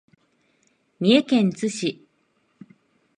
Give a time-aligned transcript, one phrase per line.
[0.99, 2.03] 三重県津市